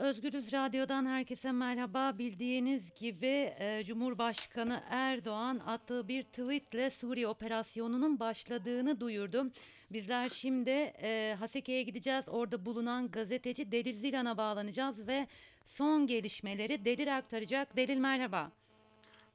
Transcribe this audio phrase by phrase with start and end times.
[0.00, 2.18] Özgürüz Radyo'dan herkese merhaba.
[2.18, 9.50] Bildiğiniz gibi e, Cumhurbaşkanı Erdoğan attığı bir tweetle Suriye operasyonunun başladığını duyurdu.
[9.90, 10.70] Bizler şimdi
[11.02, 12.28] e, Haseke'ye gideceğiz.
[12.28, 15.26] Orada bulunan gazeteci Delil Zilan'a bağlanacağız ve
[15.64, 17.76] son gelişmeleri Delil aktaracak.
[17.76, 18.50] Delil merhaba.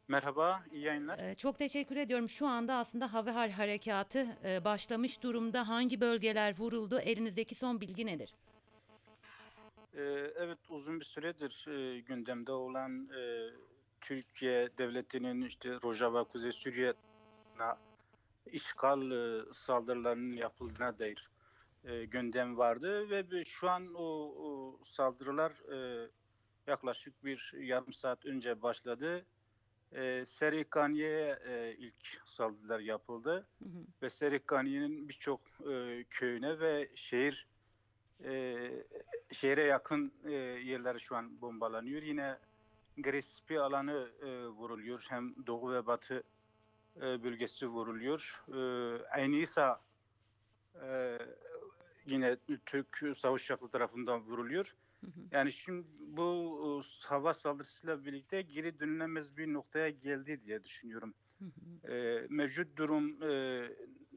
[0.07, 1.19] Merhaba, iyi yayınlar.
[1.19, 2.29] E, çok teşekkür ediyorum.
[2.29, 5.67] Şu anda aslında hava har harekatı e, başlamış durumda.
[5.67, 6.99] Hangi bölgeler vuruldu?
[6.99, 8.33] Elinizdeki son bilgi nedir?
[9.93, 13.49] Ee, evet, uzun bir süredir e, gündemde olan e,
[14.01, 17.75] Türkiye devletinin işte Rojava, Kuzey Suriye'ne
[18.45, 21.29] işgal e, saldırılarının yapıldığına dair
[21.83, 24.03] e, gündem vardı ve şu an o,
[24.37, 26.09] o saldırılar e,
[26.67, 29.25] yaklaşık bir yarım saat önce başladı.
[29.91, 33.85] E, Serikaniye'ye e, ilk saldırılar yapıldı Hı hı.
[34.01, 37.47] ve Serikaniye'nin birçok e, köyüne ve şehir
[39.31, 42.01] şehre yakın e, yerler şu an bombalanıyor.
[42.01, 42.37] Yine
[42.97, 45.05] Grespi alanı e, vuruluyor.
[45.09, 46.23] Hem doğu ve batı
[46.97, 48.43] e, bölgesi vuruluyor.
[48.47, 48.59] E,
[49.05, 49.81] Ayn İsa
[50.83, 51.17] e,
[52.05, 54.75] yine Türk Savaş Uçaklı tarafından vuruluyor.
[55.01, 55.19] Hı hı.
[55.31, 61.13] Yani şimdi bu e, hava saldırısıyla birlikte geri dönülemez bir noktaya geldi diye düşünüyorum.
[61.39, 61.93] Hı hı.
[61.93, 63.61] E, mevcut durum e,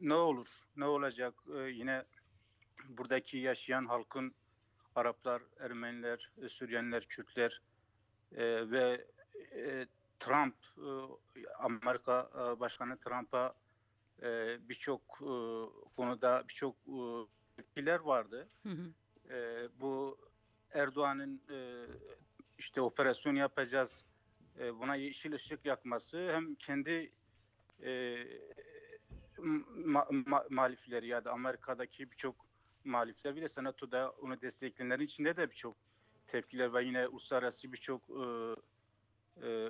[0.01, 1.35] ne olur, ne olacak?
[1.57, 2.05] E, yine
[2.89, 4.35] buradaki yaşayan halkın
[4.95, 7.63] Araplar, Ermeniler, Süryaniler, Kürtler
[8.37, 9.07] e, ve
[9.55, 9.87] e,
[10.21, 13.55] Trump, e, Amerika e, Başkanı Trump'a
[14.23, 15.33] e, birçok e,
[15.97, 16.97] konuda birçok e,
[17.57, 18.49] tepkiler vardı.
[18.63, 18.93] Hı hı.
[19.35, 20.19] E, bu
[20.71, 21.87] Erdoğan'ın e,
[22.59, 24.05] işte operasyon yapacağız,
[24.59, 27.13] e, buna yeşil ışık yakması hem kendi
[27.83, 27.91] e,
[29.39, 32.37] ma- ma- muhalifleri ya da Amerika'daki birçok
[32.85, 35.77] muhalifler bir de senatoda onu destekleyenlerin içinde de birçok
[36.27, 36.81] tepkiler var.
[36.81, 38.25] Yine uluslararası birçok e,
[39.47, 39.69] e,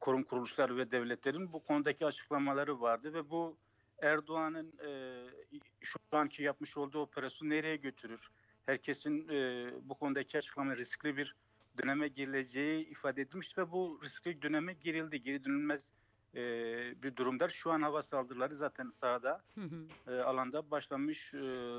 [0.00, 3.56] kurum kuruluşlar ve devletlerin bu konudaki açıklamaları vardı ve bu
[4.02, 4.90] Erdoğan'ın e,
[5.80, 8.28] şu anki yapmış olduğu operasyonu nereye götürür?
[8.66, 11.34] Herkesin e, bu konudaki açıklama riskli bir
[11.82, 15.22] döneme girileceği ifade edilmiş ve bu riskli döneme girildi.
[15.22, 15.92] Geri dönülmez
[16.36, 16.42] e,
[17.02, 17.48] bir durumda.
[17.48, 20.12] Şu an hava saldırıları zaten sahada Hı hı.
[20.12, 21.38] e, alanda başlamış e,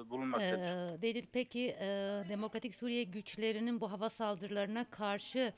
[0.10, 0.96] bulunmaktadır.
[0.98, 1.88] Ee, Delil peki e,
[2.30, 5.54] Demokratik Suriye güçlerinin bu hava saldırılarına karşı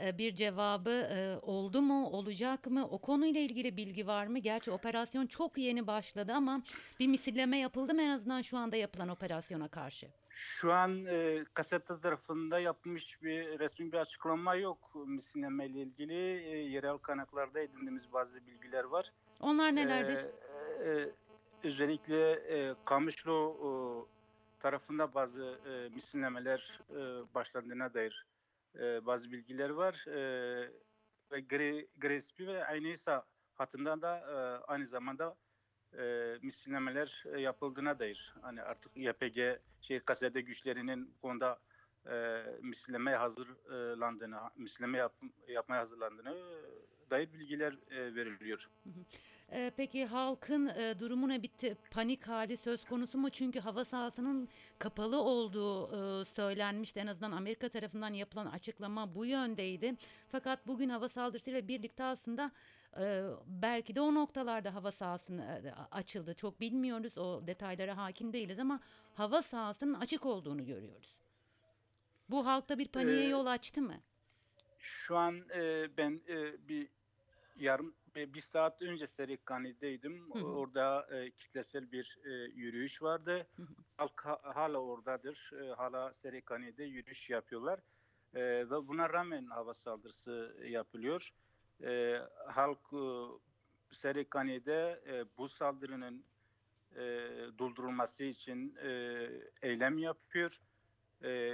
[0.00, 2.88] e, bir cevabı e, oldu mu, olacak mı?
[2.90, 4.38] O konuyla ilgili bilgi var mı?
[4.38, 6.62] Gerçi operasyon çok yeni başladı ama
[7.00, 10.06] bir misilleme yapıldı mı en azından şu anda yapılan operasyona karşı?
[10.36, 16.14] Şu an e, kasete tarafında yapmış bir resmi bir açıklama yok misinleme ile ilgili.
[16.44, 19.12] E, yerel kaynaklarda edindiğimiz bazı bilgiler var.
[19.40, 20.26] Onlar nelerdir?
[20.80, 21.10] E, e,
[21.64, 23.68] özellikle e, Kamışlı e,
[24.60, 26.94] tarafında bazı e, misinlemeler e,
[27.34, 28.26] başlandığına dair
[28.78, 30.06] e, bazı bilgiler var.
[30.08, 30.70] E,
[31.32, 33.24] ve Gre, Grespi ve Aynisa
[33.54, 35.36] hattından da e, aynı zamanda
[35.98, 38.34] e, misinlemeler e, yapıldığına dair.
[38.42, 41.58] Hani artık YPG şey kasede güçlerinin bu konuda
[42.10, 45.14] e, mislemeye hazırlandığını, misleme yap,
[45.48, 48.70] yapmaya hazırlandığını e, dair bilgiler e, veriliyor.
[49.52, 51.76] Ee, peki halkın e, durumu ne bitti?
[51.90, 53.30] Panik hali söz konusu mu?
[53.30, 57.00] Çünkü hava sahasının kapalı olduğu e, söylenmişti.
[57.00, 59.94] En azından Amerika tarafından yapılan açıklama bu yöndeydi.
[60.28, 62.50] Fakat bugün hava saldırısıyla birlikte aslında
[63.00, 66.34] e, belki de o noktalarda hava sahasını açıldı.
[66.34, 67.18] Çok bilmiyoruz.
[67.18, 68.80] O detaylara hakim değiliz ama
[69.14, 71.16] hava sahasının açık olduğunu görüyoruz.
[72.30, 73.94] Bu halkta bir paniğe Ee, yol açtı mı?
[74.78, 76.88] Şu an e, ben e, bir
[77.56, 80.30] yarım bir bir saat önce Serikani'deydim.
[80.34, 80.44] Hı hı.
[80.44, 83.46] Orada e, kitlesel bir e, yürüyüş vardı.
[83.56, 83.74] Hı hı.
[83.96, 85.50] Halk ha- hala oradadır.
[85.62, 87.80] E, hala Serikani'de yürüyüş yapıyorlar.
[88.34, 91.32] E, ve buna rağmen hava saldırısı yapılıyor.
[91.82, 93.04] E, halk e,
[93.90, 96.24] Serikani'de e, bu saldırının
[96.96, 97.02] e,
[97.58, 98.88] durdurulması için e,
[99.62, 100.60] eylem yapıyor.
[101.22, 101.52] E,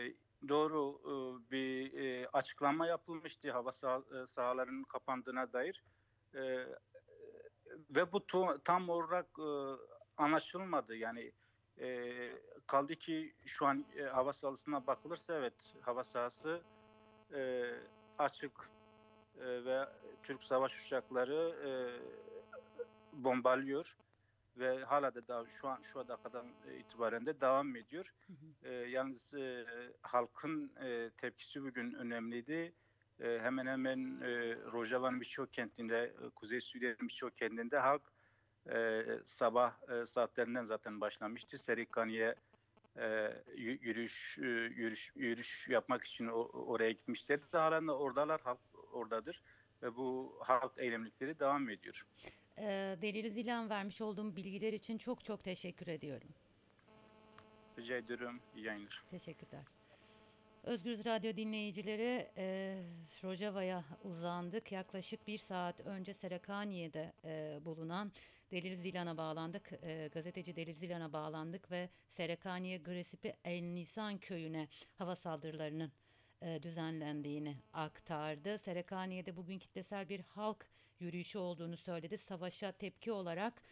[0.48, 5.84] doğru e, bir e, açıklama yapılmıştı hava sah- e, sahalarının kapandığına dair.
[6.34, 6.66] E,
[7.90, 8.26] ve bu
[8.64, 9.50] tam olarak e,
[10.16, 10.96] anlaşılmadı.
[10.96, 11.32] Yani
[11.78, 12.12] e,
[12.66, 16.62] kaldı ki şu an e, hava sahasına bakılırsa evet hava sahası
[17.34, 17.70] e,
[18.18, 18.70] açık
[19.40, 19.88] e, ve
[20.22, 21.70] Türk savaş uçakları e,
[23.12, 23.96] bombalıyor
[24.56, 26.46] ve hala da daha şu an şu dakikadan
[26.78, 28.14] itibaren de devam ediyor.
[28.26, 28.68] Hı hı.
[28.68, 29.66] E, yalnız e,
[30.02, 32.72] halkın e, tepkisi bugün önemliydi.
[33.20, 38.02] E, hemen hemen e, Rojava'nın birçok kentinde, e, Kuzey Suriye'nin birçok kentinde halk
[38.70, 41.58] e, sabah e, saatlerinden zaten başlamıştı.
[41.58, 42.34] Serikaniye
[42.96, 43.04] e,
[43.54, 47.52] yü- yürüyüş e, yürüyüş yürüyüş yapmak için oraya gitmişlerdi.
[47.52, 48.60] De oradalar, halk
[48.92, 49.42] oradadır
[49.82, 52.06] ve bu halk eylemlikleri devam ediyor.
[52.58, 56.28] Ee, Delili Zilan vermiş olduğum bilgiler için çok çok teşekkür ediyorum.
[57.78, 58.40] Rica ediyorum.
[58.56, 59.04] İyi yayınlar.
[59.10, 59.64] Teşekkürler.
[60.64, 62.76] Özgürüz Radyo dinleyicileri e,
[63.24, 64.72] Rojava'ya uzandık.
[64.72, 68.12] Yaklaşık bir saat önce Serekaniye'de e, bulunan
[68.50, 69.72] Delil Zilan'a bağlandık.
[69.82, 75.92] E, gazeteci Delil Zilan'a bağlandık ve Serekaniye Gresipi El Nisan köyüne hava saldırılarının
[76.42, 78.58] e, düzenlendiğini aktardı.
[78.58, 80.66] Serekaniye'de bugün kitlesel bir halk
[81.00, 82.18] yürüyüşü olduğunu söyledi.
[82.18, 83.62] Savaşa tepki olarak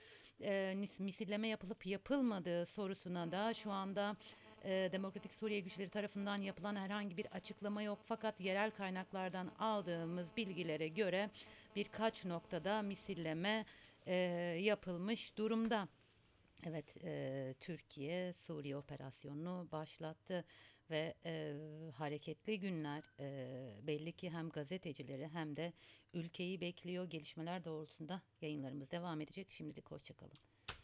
[0.42, 4.16] e, misilleme yapılıp yapılmadığı sorusuna da şu anda
[4.64, 7.98] e, Demokratik Suriye güçleri tarafından yapılan herhangi bir açıklama yok.
[8.04, 11.30] Fakat yerel kaynaklardan aldığımız bilgilere göre
[11.76, 13.64] birkaç noktada misilleme
[14.06, 14.14] e,
[14.60, 15.88] yapılmış durumda.
[16.66, 20.44] Evet, e, Türkiye Suriye operasyonunu başlattı
[20.90, 21.54] ve e,
[21.94, 25.72] hareketli günler e, belli ki hem gazetecileri hem de
[26.14, 27.04] ülkeyi bekliyor.
[27.04, 29.50] Gelişmeler doğrultusunda yayınlarımız devam edecek.
[29.50, 30.38] Şimdilik hoşçakalın.